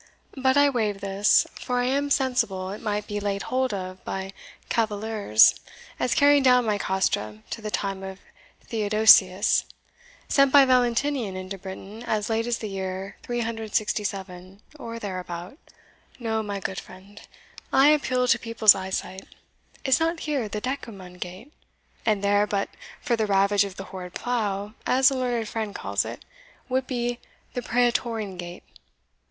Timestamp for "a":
25.11-25.15